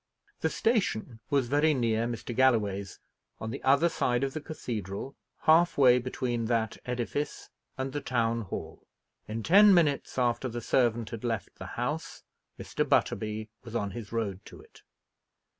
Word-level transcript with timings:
The 0.39 0.49
station 0.49 1.19
was 1.29 1.47
very 1.47 1.75
near 1.75 2.07
Mr. 2.07 2.35
Galloway's; 2.35 2.99
on 3.39 3.51
the 3.51 3.61
other 3.61 3.87
side 3.87 4.23
of 4.23 4.33
the 4.33 4.41
cathedral, 4.41 5.15
halfway 5.41 5.99
between 5.99 6.45
that 6.45 6.77
edifice 6.87 7.51
and 7.77 7.93
the 7.93 8.01
town 8.01 8.41
hall. 8.41 8.87
In 9.27 9.43
ten 9.43 9.75
minutes 9.75 10.17
after 10.17 10.49
the 10.49 10.59
servant 10.59 11.11
had 11.11 11.23
left 11.23 11.53
the 11.59 11.67
house, 11.77 12.23
Mr. 12.57 12.83
Butterby 12.83 13.49
was 13.63 13.75
on 13.75 13.91
his 13.91 14.11
road 14.11 14.39
to 14.45 14.59
it. 14.59 14.81